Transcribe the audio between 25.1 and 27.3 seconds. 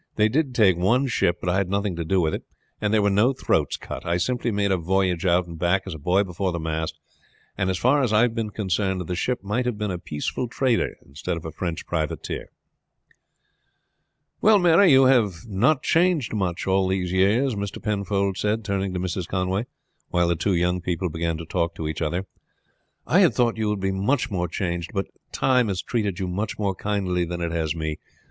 time has treated you much more kindly